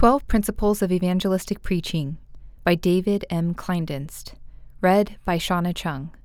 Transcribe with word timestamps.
12 0.00 0.26
Principles 0.28 0.80
of 0.80 0.90
Evangelistic 0.90 1.60
Preaching 1.60 2.16
by 2.64 2.74
David 2.74 3.26
M. 3.28 3.52
Kleindienst. 3.52 4.32
Read 4.80 5.18
by 5.26 5.36
Shauna 5.36 5.76
Chung. 5.76 6.16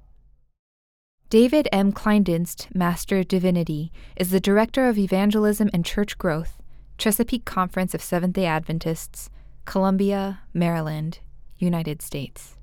David 1.29 1.67
M. 1.73 1.91
Kleindienst, 1.91 2.73
Master 2.73 3.19
of 3.19 3.27
Divinity, 3.27 3.91
is 4.15 4.31
the 4.31 4.39
Director 4.39 4.87
of 4.87 4.97
Evangelism 4.97 5.69
and 5.73 5.83
Church 5.83 6.17
Growth, 6.17 6.61
Chesapeake 6.97 7.43
Conference 7.43 7.93
of 7.93 8.01
Seventh 8.01 8.35
day 8.35 8.45
Adventists, 8.45 9.29
Columbia, 9.65 10.39
Maryland, 10.53 11.19
United 11.57 12.01
States. 12.01 12.55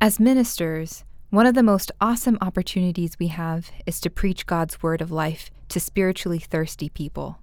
As 0.00 0.18
ministers, 0.18 1.04
one 1.30 1.46
of 1.46 1.54
the 1.54 1.62
most 1.62 1.92
awesome 2.00 2.36
opportunities 2.40 3.16
we 3.20 3.28
have 3.28 3.70
is 3.86 4.00
to 4.00 4.10
preach 4.10 4.44
God's 4.44 4.82
word 4.82 5.00
of 5.00 5.12
life 5.12 5.52
to 5.68 5.78
spiritually 5.78 6.40
thirsty 6.40 6.88
people. 6.88 7.38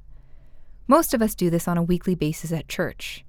Most 0.89 1.13
of 1.13 1.21
us 1.21 1.35
do 1.35 1.51
this 1.51 1.67
on 1.67 1.77
a 1.77 1.83
weekly 1.83 2.15
basis 2.15 2.51
at 2.51 2.67
church. 2.67 3.23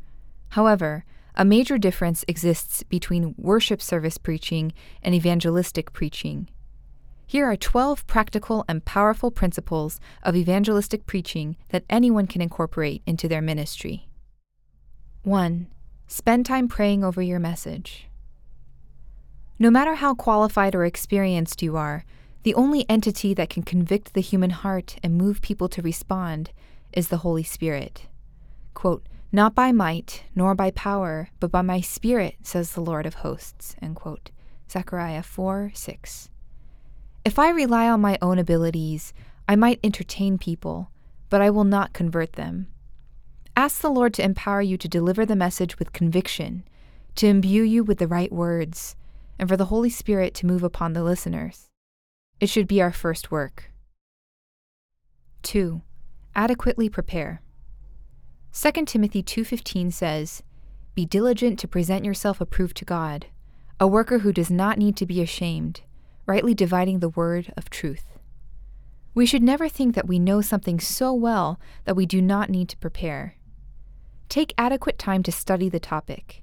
However, 0.48 1.05
a 1.35 1.45
major 1.45 1.77
difference 1.77 2.25
exists 2.27 2.83
between 2.83 3.35
worship 3.37 3.83
service 3.83 4.16
preaching 4.16 4.73
and 5.02 5.15
evangelistic 5.15 5.93
preaching. 5.93 6.49
Here 7.27 7.45
are 7.45 7.57
12 7.57 8.07
practical 8.07 8.65
and 8.66 8.87
powerful 8.87 9.30
principles 9.30 10.01
of 10.23 10.37
evangelistic 10.37 11.05
preaching 11.05 11.59
that 11.69 11.85
anyone 11.91 12.27
can 12.27 12.41
incorporate 12.41 13.02
into 13.05 13.29
their 13.29 13.43
ministry. 13.43 14.09
1. 15.24 15.66
Spend 16.07 16.47
time 16.47 16.66
praying 16.66 17.05
over 17.05 17.21
your 17.21 17.38
message. 17.38 18.09
No 19.59 19.71
matter 19.71 19.97
how 19.97 20.15
qualified 20.15 20.74
or 20.74 20.87
experienced 20.87 21.61
you 21.61 21.77
are, 21.77 22.07
the 22.43 22.55
only 22.55 22.88
entity 22.88 23.35
that 23.35 23.51
can 23.51 23.65
convict 23.65 24.15
the 24.15 24.23
human 24.23 24.49
heart 24.49 24.97
and 25.02 25.19
move 25.19 25.43
people 25.43 25.69
to 25.69 25.83
respond 25.83 26.52
is 26.93 27.09
the 27.09 27.19
Holy 27.19 27.43
Spirit. 27.43 28.07
Quote, 28.75 29.07
Not 29.33 29.55
by 29.55 29.73
might, 29.73 30.25
nor 30.35 30.55
by 30.55 30.71
power, 30.71 31.30
but 31.39 31.51
by 31.51 31.63
my 31.63 31.80
Spirit, 31.80 32.37
says 32.43 32.73
the 32.73 32.80
Lord 32.80 33.07
of 33.07 33.15
hosts. 33.15 33.77
End 33.80 33.96
quote. 33.96 34.30
Zechariah 34.71 35.23
4 35.23 35.73
6. 35.74 36.30
If 37.24 37.38
I 37.38 37.51
rely 37.51 37.88
on 37.88 38.01
my 38.01 38.16
own 38.23 38.38
abilities, 38.38 39.13
I 39.49 39.57
might 39.57 39.80
entertain 39.83 40.38
people, 40.38 40.91
but 41.29 41.41
I 41.41 41.51
will 41.51 41.65
not 41.65 41.93
convert 41.93 42.35
them. 42.35 42.68
Ask 43.57 43.80
the 43.80 43.91
Lord 43.91 44.15
to 44.15 44.23
empower 44.23 44.63
you 44.63 44.79
to 44.79 44.88
deliver 44.88 45.27
the 45.27 45.37
message 45.37 45.79
with 45.79 45.93
conviction, 45.93 46.65
to 47.16 47.27
imbue 47.27 47.63
you 47.63 47.85
with 47.85 47.99
the 47.99 48.07
right 48.07 48.33
words, 48.33 48.96
and 49.38 49.49
for 49.49 49.57
the 49.57 49.66
Holy 49.66 49.91
Spirit 49.91 50.35
to 50.35 50.46
move 50.46 50.63
upon 50.63 50.93
the 50.93 51.02
listeners. 51.02 51.68
It 52.38 52.49
should 52.49 52.66
be 52.66 52.80
our 52.80 52.93
first 52.93 53.30
work. 53.30 53.71
2. 55.43 55.83
Adequately 56.41 56.88
prepare. 56.88 57.43
2 58.52 58.87
Timothy 58.87 59.23
2:15 59.23 59.91
says, 59.91 60.43
"Be 60.95 61.05
diligent 61.05 61.59
to 61.59 61.69
present 61.69 62.02
yourself 62.02 62.41
approved 62.41 62.79
to 62.79 62.87
God, 62.87 63.27
a 63.79 63.87
worker 63.87 64.21
who 64.21 64.33
does 64.33 64.50
not 64.50 64.78
need 64.78 64.97
to 64.97 65.05
be 65.05 65.21
ashamed, 65.21 65.83
rightly 66.25 66.55
dividing 66.55 67.00
the 67.00 67.11
word 67.11 67.53
of 67.59 67.69
truth." 67.69 68.16
We 69.12 69.27
should 69.27 69.43
never 69.43 69.69
think 69.69 69.94
that 69.94 70.09
we 70.09 70.19
know 70.19 70.41
something 70.41 70.81
so 70.81 71.12
well 71.12 71.61
that 71.84 71.94
we 71.94 72.06
do 72.06 72.22
not 72.22 72.49
need 72.49 72.71
to 72.71 72.78
prepare. 72.78 73.34
Take 74.31 74.55
adequate 74.56 74.99
time 74.99 75.22
to 75.25 75.31
study 75.31 75.69
the 75.69 75.78
topic. 75.78 76.43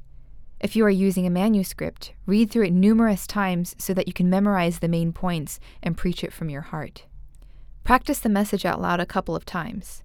If 0.59 0.75
you 0.75 0.85
are 0.85 0.91
using 0.91 1.25
a 1.25 1.31
manuscript, 1.31 2.13
read 2.27 2.51
through 2.51 2.65
it 2.65 2.71
numerous 2.71 3.25
times 3.25 3.75
so 3.79 3.95
that 3.95 4.05
you 4.05 4.13
can 4.13 4.29
memorize 4.29 4.77
the 4.77 4.87
main 4.87 5.11
points 5.11 5.59
and 5.81 5.97
preach 5.97 6.23
it 6.23 6.31
from 6.31 6.51
your 6.51 6.69
heart. 6.69 7.06
Practice 7.87 8.19
the 8.19 8.27
message 8.27 8.65
out 8.65 8.81
loud 8.81 8.99
a 8.99 9.05
couple 9.05 9.33
of 9.33 9.45
times. 9.45 10.03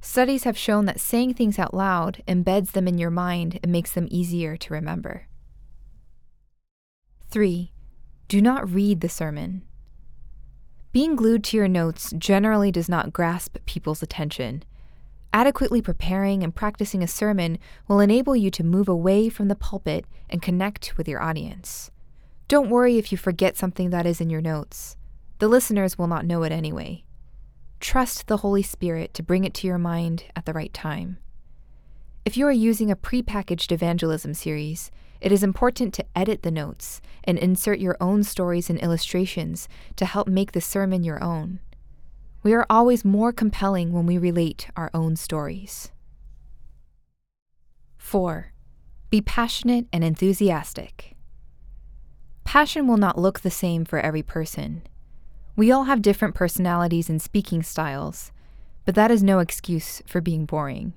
Studies 0.00 0.44
have 0.44 0.56
shown 0.56 0.84
that 0.84 1.00
saying 1.00 1.34
things 1.34 1.58
out 1.58 1.74
loud 1.74 2.22
embeds 2.28 2.70
them 2.70 2.86
in 2.86 2.96
your 2.96 3.10
mind 3.10 3.58
and 3.60 3.72
makes 3.72 3.90
them 3.90 4.06
easier 4.08 4.56
to 4.56 4.72
remember. 4.72 5.26
3. 7.28 7.72
Do 8.28 8.40
not 8.40 8.72
read 8.72 9.00
the 9.00 9.08
sermon. 9.08 9.64
Being 10.92 11.16
glued 11.16 11.42
to 11.42 11.56
your 11.56 11.66
notes 11.66 12.14
generally 12.16 12.70
does 12.70 12.88
not 12.88 13.12
grasp 13.12 13.56
people's 13.66 14.00
attention. 14.00 14.62
Adequately 15.32 15.82
preparing 15.82 16.44
and 16.44 16.54
practicing 16.54 17.02
a 17.02 17.08
sermon 17.08 17.58
will 17.88 17.98
enable 17.98 18.36
you 18.36 18.52
to 18.52 18.62
move 18.62 18.88
away 18.88 19.28
from 19.28 19.48
the 19.48 19.56
pulpit 19.56 20.04
and 20.30 20.40
connect 20.40 20.96
with 20.96 21.08
your 21.08 21.20
audience. 21.20 21.90
Don't 22.46 22.70
worry 22.70 22.96
if 22.96 23.10
you 23.10 23.18
forget 23.18 23.56
something 23.56 23.90
that 23.90 24.06
is 24.06 24.20
in 24.20 24.30
your 24.30 24.40
notes. 24.40 24.96
The 25.40 25.48
listeners 25.48 25.98
will 25.98 26.06
not 26.06 26.24
know 26.24 26.44
it 26.44 26.52
anyway. 26.52 27.04
Trust 27.80 28.26
the 28.26 28.38
Holy 28.38 28.62
Spirit 28.62 29.14
to 29.14 29.22
bring 29.22 29.44
it 29.44 29.54
to 29.54 29.66
your 29.66 29.78
mind 29.78 30.24
at 30.34 30.46
the 30.46 30.52
right 30.52 30.72
time. 30.74 31.18
If 32.24 32.36
you 32.36 32.46
are 32.46 32.52
using 32.52 32.90
a 32.90 32.96
prepackaged 32.96 33.72
evangelism 33.72 34.34
series, 34.34 34.90
it 35.20 35.32
is 35.32 35.42
important 35.42 35.94
to 35.94 36.04
edit 36.14 36.42
the 36.42 36.50
notes 36.50 37.00
and 37.24 37.38
insert 37.38 37.78
your 37.78 37.96
own 38.00 38.22
stories 38.22 38.68
and 38.68 38.78
illustrations 38.80 39.68
to 39.96 40.06
help 40.06 40.28
make 40.28 40.52
the 40.52 40.60
sermon 40.60 41.02
your 41.04 41.22
own. 41.22 41.60
We 42.42 42.52
are 42.54 42.66
always 42.68 43.04
more 43.04 43.32
compelling 43.32 43.92
when 43.92 44.06
we 44.06 44.18
relate 44.18 44.68
our 44.76 44.90
own 44.94 45.16
stories. 45.16 45.90
4. 47.96 48.52
Be 49.10 49.20
passionate 49.20 49.86
and 49.92 50.04
enthusiastic. 50.04 51.16
Passion 52.44 52.86
will 52.86 52.96
not 52.96 53.18
look 53.18 53.40
the 53.40 53.50
same 53.50 53.84
for 53.84 53.98
every 54.00 54.22
person. 54.22 54.82
We 55.58 55.72
all 55.72 55.84
have 55.84 56.02
different 56.02 56.36
personalities 56.36 57.10
and 57.10 57.20
speaking 57.20 57.64
styles, 57.64 58.30
but 58.84 58.94
that 58.94 59.10
is 59.10 59.24
no 59.24 59.40
excuse 59.40 60.00
for 60.06 60.20
being 60.20 60.44
boring. 60.46 60.92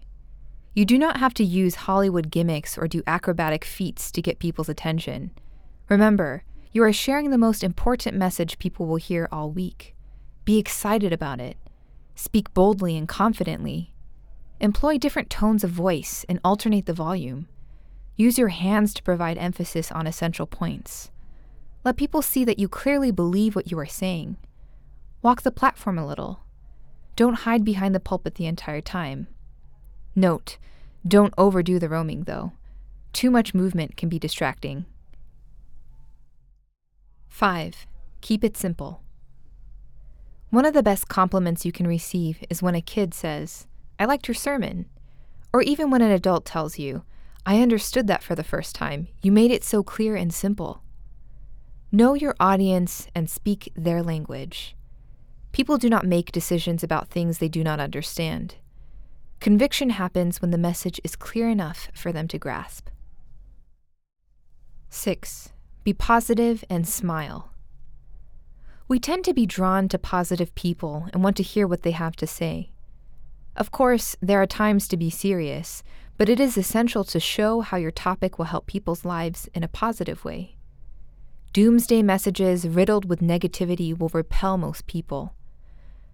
You 0.75 0.85
do 0.85 0.99
not 0.99 1.17
have 1.17 1.33
to 1.33 1.43
use 1.43 1.89
Hollywood 1.89 2.29
gimmicks 2.29 2.77
or 2.77 2.87
do 2.87 3.01
acrobatic 3.07 3.65
feats 3.65 4.11
to 4.11 4.21
get 4.21 4.37
people's 4.37 4.69
attention. 4.69 5.31
Remember, 5.89 6.43
you 6.71 6.83
are 6.83 6.93
sharing 6.93 7.31
the 7.31 7.39
most 7.39 7.63
important 7.63 8.15
message 8.15 8.59
people 8.59 8.85
will 8.85 8.97
hear 8.97 9.27
all 9.31 9.49
week. 9.49 9.95
Be 10.45 10.59
excited 10.59 11.11
about 11.11 11.39
it. 11.39 11.57
Speak 12.13 12.53
boldly 12.53 12.95
and 12.95 13.07
confidently. 13.07 13.95
Employ 14.59 14.99
different 14.99 15.31
tones 15.31 15.63
of 15.63 15.71
voice 15.71 16.23
and 16.29 16.39
alternate 16.43 16.85
the 16.85 16.93
volume. 16.93 17.47
Use 18.15 18.37
your 18.37 18.49
hands 18.49 18.93
to 18.93 19.01
provide 19.01 19.39
emphasis 19.39 19.91
on 19.91 20.05
essential 20.05 20.45
points. 20.45 21.09
Let 21.83 21.97
people 21.97 22.21
see 22.21 22.45
that 22.45 22.59
you 22.59 22.69
clearly 22.69 23.09
believe 23.09 23.55
what 23.55 23.71
you 23.71 23.79
are 23.79 23.87
saying. 23.87 24.37
Walk 25.21 25.43
the 25.43 25.51
platform 25.51 25.97
a 25.97 26.05
little. 26.05 26.41
Don't 27.15 27.45
hide 27.45 27.63
behind 27.63 27.93
the 27.93 27.99
pulpit 27.99 28.35
the 28.35 28.47
entire 28.47 28.81
time. 28.81 29.27
Note, 30.15 30.57
don't 31.07 31.33
overdo 31.37 31.77
the 31.77 31.89
roaming, 31.89 32.23
though. 32.23 32.53
Too 33.13 33.29
much 33.29 33.53
movement 33.53 33.97
can 33.97 34.09
be 34.09 34.17
distracting. 34.17 34.85
5. 37.27 37.87
Keep 38.21 38.43
it 38.43 38.57
simple. 38.57 39.01
One 40.49 40.65
of 40.65 40.73
the 40.73 40.83
best 40.83 41.07
compliments 41.07 41.65
you 41.65 41.71
can 41.71 41.87
receive 41.87 42.43
is 42.49 42.61
when 42.61 42.75
a 42.75 42.81
kid 42.81 43.13
says, 43.13 43.67
I 43.99 44.05
liked 44.05 44.27
your 44.27 44.35
sermon. 44.35 44.87
Or 45.53 45.61
even 45.61 45.89
when 45.89 46.01
an 46.01 46.11
adult 46.11 46.45
tells 46.45 46.79
you, 46.79 47.03
I 47.45 47.61
understood 47.61 48.07
that 48.07 48.23
for 48.23 48.35
the 48.35 48.43
first 48.43 48.75
time. 48.75 49.07
You 49.21 49.31
made 49.31 49.51
it 49.51 49.63
so 49.63 49.83
clear 49.83 50.15
and 50.15 50.33
simple. 50.33 50.81
Know 51.91 52.13
your 52.13 52.35
audience 52.39 53.07
and 53.15 53.29
speak 53.29 53.71
their 53.75 54.03
language. 54.03 54.75
People 55.51 55.77
do 55.77 55.89
not 55.89 56.05
make 56.05 56.31
decisions 56.31 56.83
about 56.83 57.09
things 57.09 57.37
they 57.37 57.49
do 57.49 57.63
not 57.63 57.79
understand. 57.79 58.55
Conviction 59.39 59.89
happens 59.91 60.41
when 60.41 60.51
the 60.51 60.57
message 60.57 60.99
is 61.03 61.15
clear 61.15 61.49
enough 61.49 61.89
for 61.93 62.11
them 62.11 62.27
to 62.29 62.37
grasp. 62.37 62.89
6. 64.89 65.49
Be 65.83 65.93
positive 65.93 66.63
and 66.69 66.87
smile. 66.87 67.51
We 68.87 68.99
tend 68.99 69.25
to 69.25 69.33
be 69.33 69.45
drawn 69.45 69.87
to 69.89 69.97
positive 69.97 70.53
people 70.53 71.07
and 71.11 71.23
want 71.23 71.37
to 71.37 71.43
hear 71.43 71.65
what 71.65 71.81
they 71.81 71.91
have 71.91 72.15
to 72.17 72.27
say. 72.27 72.71
Of 73.55 73.71
course, 73.71 74.15
there 74.21 74.41
are 74.41 74.47
times 74.47 74.87
to 74.89 74.97
be 74.97 75.09
serious, 75.09 75.83
but 76.17 76.29
it 76.29 76.39
is 76.39 76.57
essential 76.57 77.03
to 77.05 77.19
show 77.19 77.61
how 77.61 77.77
your 77.77 77.91
topic 77.91 78.37
will 78.37 78.45
help 78.45 78.67
people's 78.67 79.03
lives 79.03 79.49
in 79.53 79.63
a 79.63 79.67
positive 79.67 80.23
way. 80.23 80.57
Doomsday 81.53 82.03
messages 82.03 82.67
riddled 82.67 83.05
with 83.09 83.19
negativity 83.19 83.97
will 83.97 84.09
repel 84.09 84.57
most 84.57 84.87
people. 84.87 85.33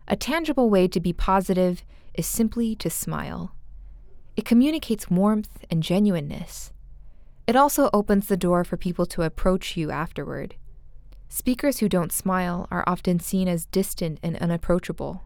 A 0.08 0.16
tangible 0.16 0.70
way 0.70 0.88
to 0.88 1.00
be 1.00 1.12
positive 1.12 1.84
is 2.14 2.26
simply 2.26 2.76
to 2.76 2.90
smile. 2.90 3.54
It 4.36 4.46
communicates 4.46 5.10
warmth 5.10 5.66
and 5.70 5.84
genuineness. 5.84 6.72
It 7.46 7.56
also 7.56 7.90
opens 7.92 8.28
the 8.28 8.38
door 8.38 8.64
for 8.64 8.78
people 8.78 9.06
to 9.08 9.24
approach 9.24 9.76
you 9.76 9.92
afterward. 9.92 10.56
Speakers 11.30 11.80
who 11.80 11.90
don't 11.90 12.14
smile 12.14 12.68
are 12.72 12.86
often 12.88 13.20
seen 13.20 13.48
as 13.48 13.66
distant 13.66 14.20
and 14.24 14.38
unapproachable. 14.38 15.24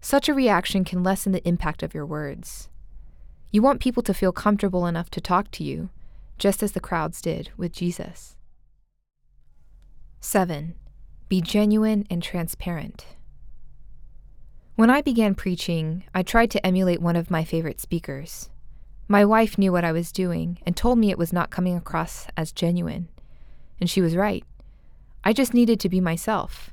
Such 0.00 0.28
a 0.28 0.34
reaction 0.34 0.84
can 0.84 1.02
lessen 1.02 1.32
the 1.32 1.46
impact 1.46 1.82
of 1.82 1.94
your 1.94 2.06
words. 2.06 2.70
You 3.50 3.60
want 3.60 3.80
people 3.80 4.02
to 4.04 4.14
feel 4.14 4.32
comfortable 4.32 4.86
enough 4.86 5.10
to 5.10 5.20
talk 5.20 5.50
to 5.52 5.64
you, 5.64 5.90
just 6.38 6.62
as 6.62 6.72
the 6.72 6.80
crowds 6.80 7.20
did 7.20 7.50
with 7.56 7.72
Jesus. 7.72 8.36
7. 10.20 10.74
Be 11.28 11.40
genuine 11.40 12.06
and 12.08 12.22
transparent. 12.22 13.04
When 14.74 14.88
I 14.88 15.02
began 15.02 15.34
preaching, 15.34 16.04
I 16.14 16.22
tried 16.22 16.50
to 16.52 16.66
emulate 16.66 17.02
one 17.02 17.14
of 17.14 17.30
my 17.30 17.44
favorite 17.44 17.78
speakers. 17.78 18.48
My 19.06 19.22
wife 19.22 19.58
knew 19.58 19.70
what 19.70 19.84
I 19.84 19.92
was 19.92 20.10
doing 20.10 20.58
and 20.64 20.74
told 20.74 20.98
me 20.98 21.10
it 21.10 21.18
was 21.18 21.30
not 21.30 21.50
coming 21.50 21.76
across 21.76 22.26
as 22.38 22.52
genuine. 22.52 23.08
And 23.80 23.90
she 23.90 24.00
was 24.00 24.16
right. 24.16 24.44
I 25.24 25.34
just 25.34 25.52
needed 25.52 25.78
to 25.80 25.90
be 25.90 26.00
myself. 26.00 26.70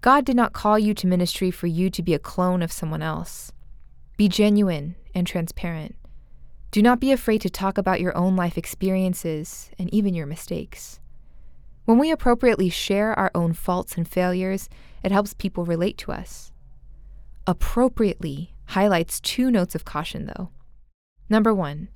God 0.00 0.24
did 0.24 0.34
not 0.34 0.54
call 0.54 0.78
you 0.78 0.94
to 0.94 1.06
ministry 1.06 1.50
for 1.50 1.66
you 1.66 1.90
to 1.90 2.02
be 2.02 2.14
a 2.14 2.18
clone 2.18 2.62
of 2.62 2.72
someone 2.72 3.02
else. 3.02 3.52
Be 4.16 4.26
genuine 4.26 4.94
and 5.14 5.26
transparent. 5.26 5.96
Do 6.70 6.80
not 6.80 7.00
be 7.00 7.12
afraid 7.12 7.42
to 7.42 7.50
talk 7.50 7.76
about 7.76 8.00
your 8.00 8.16
own 8.16 8.34
life 8.34 8.56
experiences 8.56 9.70
and 9.78 9.92
even 9.92 10.14
your 10.14 10.26
mistakes. 10.26 11.00
When 11.84 11.98
we 11.98 12.10
appropriately 12.10 12.70
share 12.70 13.12
our 13.18 13.30
own 13.34 13.52
faults 13.52 13.98
and 13.98 14.08
failures, 14.08 14.70
it 15.02 15.12
helps 15.12 15.34
people 15.34 15.66
relate 15.66 15.98
to 15.98 16.12
us. 16.12 16.50
Appropriately 17.46 18.54
highlights 18.66 19.20
two 19.20 19.50
notes 19.50 19.74
of 19.74 19.84
caution, 19.84 20.26
though. 20.26 20.50
Number 21.28 21.52
one, 21.52 21.88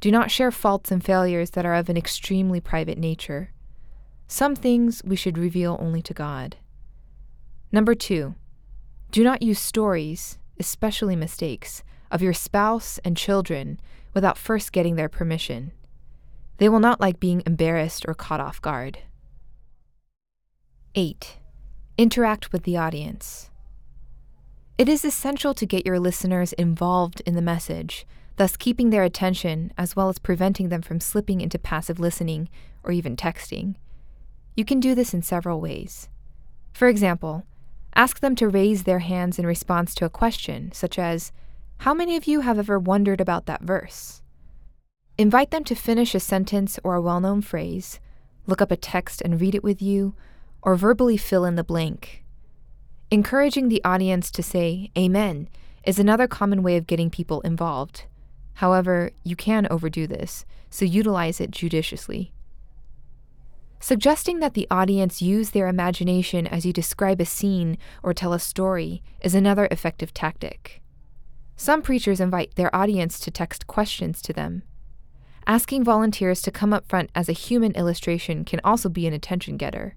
do 0.00 0.10
not 0.10 0.30
share 0.30 0.50
faults 0.50 0.90
and 0.90 1.04
failures 1.04 1.50
that 1.50 1.66
are 1.66 1.74
of 1.74 1.88
an 1.88 1.96
extremely 1.96 2.60
private 2.60 2.98
nature. 2.98 3.52
Some 4.26 4.56
things 4.56 5.02
we 5.04 5.16
should 5.16 5.38
reveal 5.38 5.76
only 5.80 6.02
to 6.02 6.14
God. 6.14 6.56
Number 7.70 7.94
two, 7.94 8.34
do 9.10 9.22
not 9.22 9.42
use 9.42 9.58
stories, 9.58 10.38
especially 10.58 11.16
mistakes, 11.16 11.82
of 12.10 12.22
your 12.22 12.32
spouse 12.32 12.98
and 13.04 13.16
children 13.16 13.78
without 14.14 14.38
first 14.38 14.72
getting 14.72 14.96
their 14.96 15.08
permission. 15.08 15.72
They 16.58 16.68
will 16.68 16.80
not 16.80 17.00
like 17.00 17.20
being 17.20 17.42
embarrassed 17.46 18.04
or 18.06 18.14
caught 18.14 18.40
off 18.40 18.60
guard. 18.60 18.98
8. 20.94 21.38
Interact 21.96 22.52
with 22.52 22.64
the 22.64 22.76
audience. 22.76 23.50
It 24.78 24.88
is 24.88 25.04
essential 25.04 25.52
to 25.54 25.66
get 25.66 25.84
your 25.84 26.00
listeners 26.00 26.54
involved 26.54 27.20
in 27.26 27.34
the 27.34 27.42
message, 27.42 28.06
thus 28.36 28.56
keeping 28.56 28.90
their 28.90 29.04
attention 29.04 29.72
as 29.76 29.94
well 29.94 30.08
as 30.08 30.18
preventing 30.18 30.70
them 30.70 30.80
from 30.80 30.98
slipping 30.98 31.40
into 31.40 31.58
passive 31.58 32.00
listening 32.00 32.48
or 32.82 32.90
even 32.90 33.14
texting. 33.14 33.74
You 34.56 34.64
can 34.64 34.80
do 34.80 34.94
this 34.94 35.12
in 35.12 35.22
several 35.22 35.60
ways. 35.60 36.08
For 36.72 36.88
example, 36.88 37.44
ask 37.94 38.20
them 38.20 38.34
to 38.36 38.48
raise 38.48 38.84
their 38.84 39.00
hands 39.00 39.38
in 39.38 39.46
response 39.46 39.94
to 39.96 40.06
a 40.06 40.10
question, 40.10 40.72
such 40.72 40.98
as, 40.98 41.32
How 41.78 41.92
many 41.92 42.16
of 42.16 42.26
you 42.26 42.40
have 42.40 42.58
ever 42.58 42.78
wondered 42.78 43.20
about 43.20 43.46
that 43.46 43.62
verse? 43.62 44.22
Invite 45.18 45.50
them 45.50 45.64
to 45.64 45.74
finish 45.74 46.14
a 46.14 46.20
sentence 46.20 46.78
or 46.82 46.94
a 46.94 47.02
well 47.02 47.20
known 47.20 47.42
phrase, 47.42 48.00
look 48.46 48.62
up 48.62 48.70
a 48.70 48.76
text 48.76 49.20
and 49.20 49.40
read 49.40 49.54
it 49.54 49.62
with 49.62 49.82
you, 49.82 50.14
or 50.62 50.76
verbally 50.76 51.18
fill 51.18 51.44
in 51.44 51.56
the 51.56 51.64
blank. 51.64 52.21
Encouraging 53.12 53.68
the 53.68 53.84
audience 53.84 54.30
to 54.30 54.42
say 54.42 54.90
Amen 54.96 55.46
is 55.84 55.98
another 55.98 56.26
common 56.26 56.62
way 56.62 56.78
of 56.78 56.86
getting 56.86 57.10
people 57.10 57.42
involved. 57.42 58.04
However, 58.54 59.10
you 59.22 59.36
can 59.36 59.66
overdo 59.70 60.06
this, 60.06 60.46
so 60.70 60.86
utilize 60.86 61.38
it 61.38 61.50
judiciously. 61.50 62.32
Suggesting 63.78 64.40
that 64.40 64.54
the 64.54 64.66
audience 64.70 65.20
use 65.20 65.50
their 65.50 65.68
imagination 65.68 66.46
as 66.46 66.64
you 66.64 66.72
describe 66.72 67.20
a 67.20 67.26
scene 67.26 67.76
or 68.02 68.14
tell 68.14 68.32
a 68.32 68.38
story 68.38 69.02
is 69.20 69.34
another 69.34 69.68
effective 69.70 70.14
tactic. 70.14 70.80
Some 71.54 71.82
preachers 71.82 72.18
invite 72.18 72.54
their 72.54 72.74
audience 72.74 73.20
to 73.20 73.30
text 73.30 73.66
questions 73.66 74.22
to 74.22 74.32
them. 74.32 74.62
Asking 75.46 75.84
volunteers 75.84 76.40
to 76.40 76.50
come 76.50 76.72
up 76.72 76.88
front 76.88 77.10
as 77.14 77.28
a 77.28 77.32
human 77.32 77.72
illustration 77.72 78.46
can 78.46 78.62
also 78.64 78.88
be 78.88 79.06
an 79.06 79.12
attention 79.12 79.58
getter. 79.58 79.96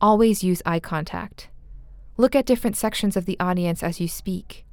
Always 0.00 0.44
use 0.44 0.62
eye 0.64 0.78
contact. 0.78 1.48
Look 2.20 2.34
at 2.34 2.46
different 2.46 2.76
sections 2.76 3.16
of 3.16 3.26
the 3.26 3.38
audience 3.38 3.80
as 3.80 4.00
you 4.00 4.08
speak. 4.08 4.66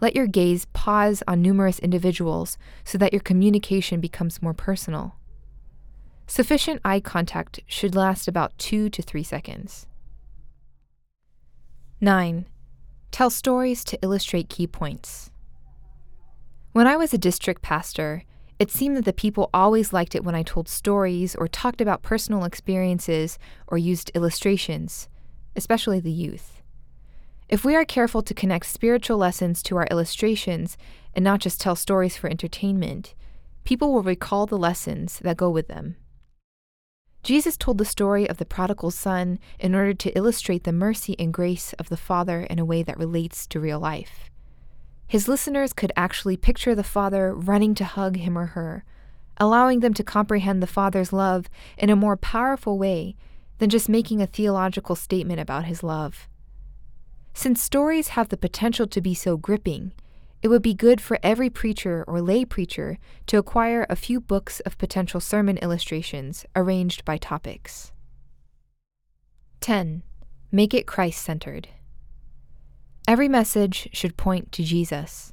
Let 0.00 0.14
your 0.14 0.28
gaze 0.28 0.66
pause 0.66 1.20
on 1.26 1.42
numerous 1.42 1.80
individuals 1.80 2.56
so 2.84 2.96
that 2.96 3.12
your 3.12 3.20
communication 3.20 4.00
becomes 4.00 4.40
more 4.40 4.54
personal. 4.54 5.16
Sufficient 6.28 6.80
eye 6.84 7.00
contact 7.00 7.58
should 7.66 7.96
last 7.96 8.28
about 8.28 8.56
two 8.56 8.88
to 8.90 9.02
three 9.02 9.24
seconds. 9.24 9.88
9. 12.00 12.46
Tell 13.10 13.30
stories 13.30 13.82
to 13.82 13.98
illustrate 14.00 14.48
key 14.48 14.68
points. 14.68 15.32
When 16.70 16.86
I 16.86 16.94
was 16.96 17.12
a 17.12 17.18
district 17.18 17.62
pastor, 17.62 18.22
it 18.60 18.70
seemed 18.70 18.96
that 18.96 19.04
the 19.04 19.12
people 19.12 19.50
always 19.52 19.92
liked 19.92 20.14
it 20.14 20.22
when 20.22 20.36
I 20.36 20.44
told 20.44 20.68
stories 20.68 21.34
or 21.34 21.48
talked 21.48 21.80
about 21.80 22.02
personal 22.02 22.44
experiences 22.44 23.40
or 23.66 23.76
used 23.76 24.12
illustrations, 24.14 25.08
especially 25.56 25.98
the 25.98 26.12
youth. 26.12 26.59
If 27.50 27.64
we 27.64 27.74
are 27.74 27.84
careful 27.84 28.22
to 28.22 28.32
connect 28.32 28.66
spiritual 28.66 29.18
lessons 29.18 29.60
to 29.64 29.76
our 29.76 29.88
illustrations 29.90 30.78
and 31.16 31.24
not 31.24 31.40
just 31.40 31.60
tell 31.60 31.74
stories 31.74 32.16
for 32.16 32.30
entertainment, 32.30 33.16
people 33.64 33.92
will 33.92 34.04
recall 34.04 34.46
the 34.46 34.56
lessons 34.56 35.18
that 35.24 35.36
go 35.36 35.50
with 35.50 35.66
them. 35.66 35.96
Jesus 37.24 37.56
told 37.56 37.78
the 37.78 37.84
story 37.84 38.30
of 38.30 38.36
the 38.36 38.44
prodigal 38.44 38.92
son 38.92 39.40
in 39.58 39.74
order 39.74 39.92
to 39.94 40.16
illustrate 40.16 40.62
the 40.62 40.72
mercy 40.72 41.16
and 41.18 41.34
grace 41.34 41.72
of 41.72 41.88
the 41.88 41.96
Father 41.96 42.42
in 42.44 42.60
a 42.60 42.64
way 42.64 42.84
that 42.84 42.96
relates 42.96 43.48
to 43.48 43.58
real 43.58 43.80
life. 43.80 44.30
His 45.08 45.26
listeners 45.26 45.72
could 45.72 45.90
actually 45.96 46.36
picture 46.36 46.76
the 46.76 46.84
father 46.84 47.34
running 47.34 47.74
to 47.74 47.84
hug 47.84 48.16
him 48.18 48.38
or 48.38 48.46
her, 48.46 48.84
allowing 49.38 49.80
them 49.80 49.94
to 49.94 50.04
comprehend 50.04 50.62
the 50.62 50.68
father's 50.68 51.12
love 51.12 51.50
in 51.76 51.90
a 51.90 51.96
more 51.96 52.16
powerful 52.16 52.78
way 52.78 53.16
than 53.58 53.70
just 53.70 53.88
making 53.88 54.22
a 54.22 54.26
theological 54.28 54.94
statement 54.94 55.40
about 55.40 55.64
his 55.64 55.82
love. 55.82 56.28
Since 57.34 57.62
stories 57.62 58.08
have 58.08 58.28
the 58.28 58.36
potential 58.36 58.86
to 58.88 59.00
be 59.00 59.14
so 59.14 59.36
gripping, 59.36 59.92
it 60.42 60.48
would 60.48 60.62
be 60.62 60.74
good 60.74 61.00
for 61.00 61.18
every 61.22 61.50
preacher 61.50 62.04
or 62.06 62.20
lay 62.20 62.44
preacher 62.44 62.98
to 63.26 63.38
acquire 63.38 63.86
a 63.88 63.96
few 63.96 64.20
books 64.20 64.60
of 64.60 64.78
potential 64.78 65.20
sermon 65.20 65.58
illustrations 65.58 66.46
arranged 66.56 67.04
by 67.04 67.18
topics. 67.18 67.92
10. 69.60 70.02
Make 70.50 70.72
it 70.72 70.86
Christ 70.86 71.22
centered. 71.22 71.68
Every 73.06 73.28
message 73.28 73.88
should 73.92 74.16
point 74.16 74.50
to 74.52 74.62
Jesus. 74.62 75.32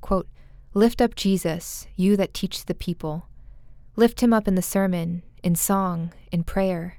Quote, 0.00 0.28
Lift 0.74 1.00
up 1.00 1.14
Jesus, 1.14 1.86
you 1.96 2.16
that 2.16 2.34
teach 2.34 2.64
the 2.64 2.74
people. 2.74 3.28
Lift 3.94 4.22
him 4.22 4.32
up 4.32 4.46
in 4.46 4.54
the 4.54 4.62
sermon, 4.62 5.22
in 5.42 5.54
song, 5.54 6.12
in 6.30 6.44
prayer. 6.44 6.98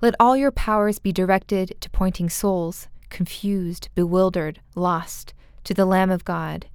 Let 0.00 0.14
all 0.20 0.36
your 0.36 0.50
powers 0.50 0.98
be 0.98 1.12
directed 1.12 1.76
to 1.80 1.90
pointing 1.90 2.30
souls, 2.30 2.88
confused, 3.10 3.88
bewildered, 3.94 4.60
lost, 4.74 5.34
to 5.64 5.74
the 5.74 5.84
Lamb 5.84 6.10
of 6.10 6.24
God. 6.24 6.66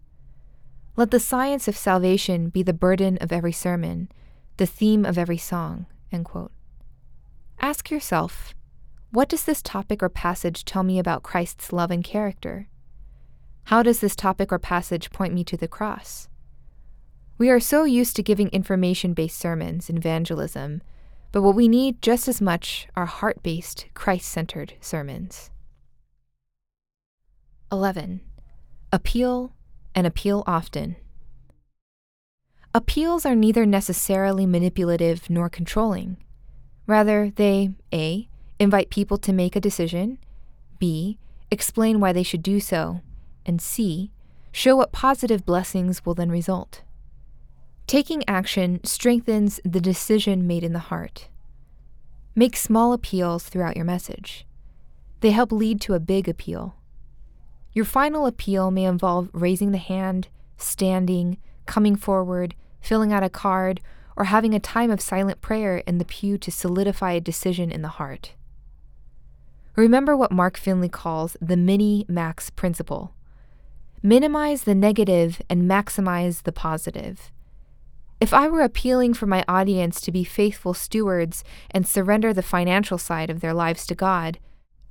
Let 0.96 1.12
the 1.12 1.20
science 1.20 1.68
of 1.68 1.76
salvation 1.76 2.50
be 2.50 2.64
the 2.64 2.74
burden 2.74 3.18
of 3.18 3.32
every 3.32 3.52
sermon, 3.52 4.10
the 4.58 4.68
theme 4.68 5.06
of 5.06 5.18
every 5.18 5.38
song. 5.38 5.88
Ask 7.60 7.90
yourself 7.90 8.54
what 9.14 9.30
does 9.30 9.46
this 9.46 9.62
topic 9.62 10.02
or 10.02 10.10
passage 10.10 10.66
tell 10.66 10.82
me 10.82 10.98
about 10.98 11.22
Christ's 11.22 11.72
love 11.72 11.92
and 11.92 12.04
character? 12.04 12.68
How 13.66 13.84
does 13.84 14.00
this 14.00 14.16
topic 14.16 14.52
or 14.52 14.60
passage 14.60 15.12
point 15.12 15.34
me 15.34 15.44
to 15.46 15.56
the 15.56 15.68
cross? 15.68 16.28
We 17.38 17.50
are 17.50 17.60
so 17.60 17.84
used 17.84 18.16
to 18.16 18.24
giving 18.24 18.50
information 18.50 19.14
based 19.14 19.38
sermons 19.38 19.90
in 19.90 19.98
evangelism, 19.98 20.82
but 21.32 21.44
what 21.44 21.56
we 21.56 21.68
need 21.68 22.02
just 22.02 22.28
as 22.28 22.42
much 22.42 22.88
are 22.96 23.06
heart 23.06 23.42
based, 23.44 23.86
Christ 23.94 24.28
centered 24.30 24.74
sermons. 24.82 25.52
11. 27.74 28.22
Appeal 28.92 29.52
and 29.96 30.06
appeal 30.06 30.44
often. 30.46 30.96
Appeals 32.72 33.26
are 33.26 33.34
neither 33.34 33.66
necessarily 33.66 34.46
manipulative 34.46 35.28
nor 35.28 35.50
controlling. 35.50 36.18
Rather, 36.86 37.32
they 37.36 37.72
A 37.92 38.30
invite 38.60 38.92
people 38.92 39.18
to 39.18 39.34
make 39.34 39.56
a 39.56 39.60
decision, 39.60 40.20
B, 40.78 41.18
explain 41.50 42.00
why 42.00 42.14
they 42.14 42.22
should 42.22 42.44
do 42.44 42.60
so, 42.60 43.02
and 43.44 43.60
C, 43.60 44.12
show 44.52 44.76
what 44.76 44.92
positive 44.92 45.44
blessings 45.44 46.06
will 46.06 46.14
then 46.14 46.30
result. 46.30 46.84
Taking 47.88 48.24
action 48.28 48.82
strengthens 48.84 49.60
the 49.66 49.82
decision 49.82 50.46
made 50.46 50.64
in 50.64 50.74
the 50.74 50.90
heart. 50.94 51.28
Make 52.36 52.56
small 52.56 52.94
appeals 52.94 53.46
throughout 53.46 53.76
your 53.76 53.86
message. 53.86 54.46
They 55.22 55.32
help 55.32 55.52
lead 55.52 55.82
to 55.82 55.96
a 55.96 56.00
big 56.00 56.30
appeal. 56.30 56.76
Your 57.74 57.86
final 57.86 58.26
appeal 58.26 58.72
may 58.72 58.86
involve 58.86 59.30
raising 59.34 59.72
the 59.72 59.78
hand, 59.78 60.28
standing, 60.58 61.38
coming 61.66 61.96
forward, 61.96 62.56
filling 62.82 63.12
out 63.12 63.24
a 63.24 63.30
card, 63.30 63.82
or 64.16 64.26
having 64.26 64.54
a 64.54 64.60
time 64.60 64.92
of 64.92 65.02
silent 65.02 65.42
prayer 65.42 65.80
in 65.88 65.98
the 65.98 66.06
pew 66.06 66.38
to 66.38 66.52
solidify 66.52 67.14
a 67.14 67.22
decision 67.22 67.72
in 67.72 67.82
the 67.82 67.88
heart. 67.88 68.34
Remember 69.76 70.16
what 70.16 70.32
Mark 70.32 70.56
Finley 70.56 70.90
calls 70.90 71.36
the 71.42 71.58
mini 71.58 72.06
max 72.08 72.50
principle 72.50 73.16
minimize 74.06 74.64
the 74.64 74.76
negative 74.76 75.42
and 75.50 75.64
maximize 75.64 76.44
the 76.44 76.52
positive. 76.52 77.32
If 78.20 78.34
I 78.34 78.50
were 78.50 78.62
appealing 78.62 79.14
for 79.14 79.26
my 79.26 79.46
audience 79.48 80.02
to 80.02 80.12
be 80.12 80.26
faithful 80.26 80.74
stewards 80.74 81.42
and 81.72 81.88
surrender 81.88 82.34
the 82.34 82.42
financial 82.42 82.98
side 82.98 83.30
of 83.30 83.40
their 83.40 83.54
lives 83.54 83.86
to 83.88 83.96
God, 83.96 84.40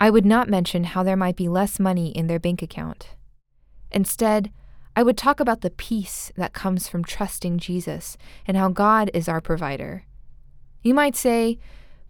I 0.02 0.11
would 0.11 0.26
not 0.26 0.49
mention 0.49 0.82
how 0.82 1.04
there 1.04 1.16
might 1.16 1.37
be 1.37 1.49
less 1.49 1.78
money 1.78 2.09
in 2.09 2.26
their 2.26 2.40
bank 2.40 2.61
account. 2.61 3.11
Instead, 3.92 4.50
I 4.97 5.04
would 5.04 5.16
talk 5.16 5.38
about 5.38 5.61
the 5.61 5.71
peace 5.71 6.32
that 6.35 6.52
comes 6.52 6.88
from 6.88 7.04
trusting 7.04 7.59
Jesus 7.59 8.16
and 8.44 8.56
how 8.56 8.68
God 8.68 9.12
is 9.14 9.28
our 9.28 9.40
provider. 9.40 10.02
You 10.82 10.92
might 10.92 11.14
say, 11.14 11.61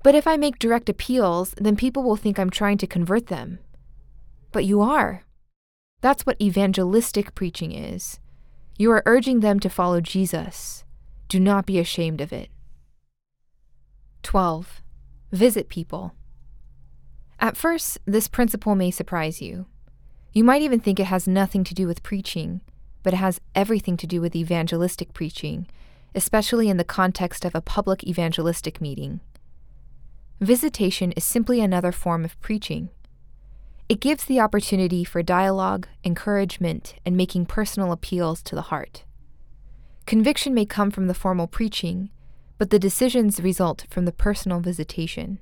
but 0.02 0.14
if 0.14 0.26
I 0.26 0.38
make 0.38 0.58
direct 0.58 0.88
appeals, 0.88 1.54
then 1.58 1.76
people 1.76 2.02
will 2.02 2.16
think 2.16 2.38
I'm 2.38 2.48
trying 2.48 2.78
to 2.78 2.86
convert 2.86 3.26
them. 3.26 3.58
But 4.52 4.64
you 4.64 4.80
are. 4.80 5.24
That's 6.00 6.24
what 6.24 6.40
evangelistic 6.40 7.34
preaching 7.34 7.72
is. 7.72 8.18
You 8.78 8.90
are 8.92 9.02
urging 9.04 9.40
them 9.40 9.60
to 9.60 9.68
follow 9.68 10.00
Jesus. 10.00 10.84
Do 11.28 11.38
not 11.38 11.66
be 11.66 11.78
ashamed 11.78 12.22
of 12.22 12.32
it. 12.32 12.48
12. 14.22 14.80
Visit 15.30 15.68
people. 15.68 16.14
At 17.42 17.56
first, 17.56 17.98
this 18.06 18.28
principle 18.28 18.76
may 18.76 18.92
surprise 18.92 19.42
you. 19.42 19.66
You 20.32 20.44
might 20.44 20.62
even 20.62 20.78
think 20.78 21.00
it 21.00 21.06
has 21.06 21.26
nothing 21.26 21.64
to 21.64 21.74
do 21.74 21.88
with 21.88 22.04
preaching, 22.04 22.60
but 23.02 23.14
it 23.14 23.16
has 23.16 23.40
everything 23.52 23.96
to 23.96 24.06
do 24.06 24.20
with 24.20 24.36
evangelistic 24.36 25.12
preaching, 25.12 25.66
especially 26.14 26.68
in 26.68 26.76
the 26.76 26.84
context 26.84 27.44
of 27.44 27.56
a 27.56 27.60
public 27.60 28.04
evangelistic 28.04 28.80
meeting. 28.80 29.18
Visitation 30.40 31.10
is 31.12 31.24
simply 31.24 31.60
another 31.60 31.90
form 31.90 32.24
of 32.24 32.40
preaching. 32.40 32.90
It 33.88 33.98
gives 33.98 34.24
the 34.24 34.38
opportunity 34.38 35.02
for 35.02 35.20
dialogue, 35.20 35.88
encouragement, 36.04 36.94
and 37.04 37.16
making 37.16 37.46
personal 37.46 37.90
appeals 37.90 38.40
to 38.44 38.54
the 38.54 38.68
heart. 38.70 39.02
Conviction 40.06 40.54
may 40.54 40.64
come 40.64 40.92
from 40.92 41.08
the 41.08 41.12
formal 41.12 41.48
preaching, 41.48 42.10
but 42.56 42.70
the 42.70 42.78
decisions 42.78 43.40
result 43.40 43.84
from 43.90 44.04
the 44.04 44.12
personal 44.12 44.60
visitation. 44.60 45.40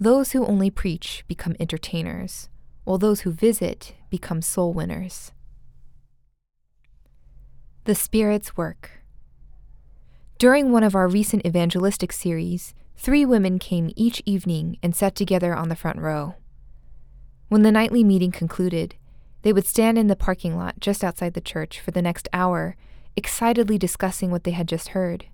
Those 0.00 0.32
who 0.32 0.44
only 0.44 0.70
preach 0.70 1.24
become 1.28 1.54
entertainers, 1.60 2.48
while 2.82 2.98
those 2.98 3.20
who 3.20 3.30
visit 3.30 3.94
become 4.10 4.42
soul 4.42 4.72
winners. 4.72 5.30
The 7.84 7.94
Spirit's 7.94 8.56
Work. 8.56 9.02
During 10.36 10.72
one 10.72 10.82
of 10.82 10.96
our 10.96 11.06
recent 11.06 11.46
evangelistic 11.46 12.12
series, 12.12 12.74
three 12.96 13.24
women 13.24 13.60
came 13.60 13.92
each 13.94 14.20
evening 14.26 14.78
and 14.82 14.96
sat 14.96 15.14
together 15.14 15.54
on 15.54 15.68
the 15.68 15.76
front 15.76 16.00
row. 16.00 16.34
When 17.48 17.62
the 17.62 17.70
nightly 17.70 18.02
meeting 18.02 18.32
concluded, 18.32 18.96
they 19.42 19.52
would 19.52 19.66
stand 19.66 19.96
in 19.96 20.08
the 20.08 20.16
parking 20.16 20.56
lot 20.56 20.80
just 20.80 21.04
outside 21.04 21.34
the 21.34 21.40
church 21.40 21.78
for 21.78 21.92
the 21.92 22.02
next 22.02 22.28
hour, 22.32 22.76
excitedly 23.14 23.78
discussing 23.78 24.32
what 24.32 24.42
they 24.42 24.50
had 24.50 24.66
just 24.66 24.88
heard. 24.88 25.26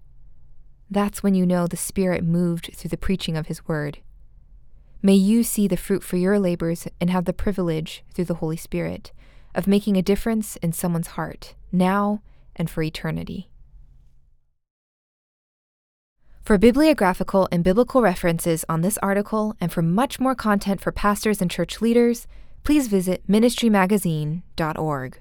That's 0.90 1.23
when 1.23 1.35
you 1.35 1.47
know 1.47 1.67
the 1.67 1.79
Spirit 1.79 2.25
moved 2.25 2.73
through 2.75 2.90
the 2.90 2.99
preaching 2.99 3.38
of 3.38 3.47
His 3.47 3.67
Word. 3.67 4.00
May 5.02 5.14
you 5.14 5.42
see 5.42 5.66
the 5.66 5.78
fruit 5.78 6.02
for 6.02 6.16
your 6.16 6.38
labors 6.38 6.87
and 7.00 7.09
have 7.09 7.25
the 7.25 7.33
privilege, 7.33 8.04
through 8.12 8.26
the 8.26 8.35
Holy 8.35 8.57
Spirit, 8.57 9.12
of 9.54 9.66
making 9.66 9.97
a 9.97 10.02
difference 10.02 10.57
in 10.57 10.73
someone's 10.73 11.09
heart, 11.09 11.54
now 11.73 12.21
and 12.54 12.69
for 12.69 12.83
eternity. 12.83 13.49
For 16.42 16.59
bibliographical 16.59 17.49
and 17.50 17.64
biblical 17.64 18.02
references 18.02 18.64
on 18.69 18.83
this 18.83 18.99
article 18.99 19.54
and 19.61 19.73
for 19.73 19.83
much 19.83 20.21
more 20.21 20.35
content 20.35 20.80
for 20.80 20.92
pastors 20.92 21.40
and 21.40 21.50
church 21.50 21.80
leaders, 21.80 22.26
please 22.64 22.88
visit 22.88 23.26
ministrymagazine.org. 23.26 25.21